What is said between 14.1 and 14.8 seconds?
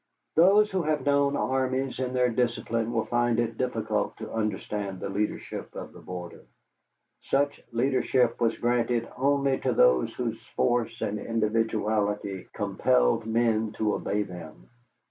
them.